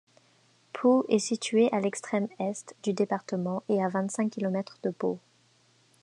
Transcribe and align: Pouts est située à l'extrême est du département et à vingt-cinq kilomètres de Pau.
Pouts 0.73 1.05
est 1.09 1.19
située 1.19 1.71
à 1.71 1.79
l'extrême 1.79 2.27
est 2.39 2.75
du 2.81 2.91
département 2.91 3.61
et 3.69 3.83
à 3.83 3.87
vingt-cinq 3.87 4.31
kilomètres 4.31 4.79
de 4.81 4.89
Pau. 4.89 5.19